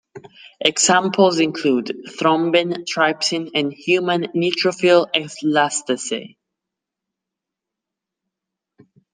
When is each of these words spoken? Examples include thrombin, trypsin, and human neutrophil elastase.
Examples 0.61 1.37
include 1.39 1.95
thrombin, 2.07 2.85
trypsin, 2.87 3.51
and 3.53 3.71
human 3.71 4.29
neutrophil 4.35 5.05
elastase. 5.13 6.33